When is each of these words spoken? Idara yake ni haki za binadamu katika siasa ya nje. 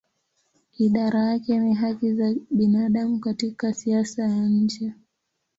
Idara 0.77 1.19
yake 1.33 1.59
ni 1.59 1.73
haki 1.73 2.13
za 2.13 2.35
binadamu 2.51 3.19
katika 3.19 3.73
siasa 3.73 4.23
ya 4.23 4.45
nje. 4.47 4.93